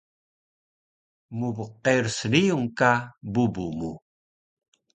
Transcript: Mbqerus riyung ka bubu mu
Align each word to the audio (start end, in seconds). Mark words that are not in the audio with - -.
Mbqerus 1.37 2.19
riyung 2.31 2.67
ka 2.77 2.91
bubu 3.33 3.65
mu 3.77 3.91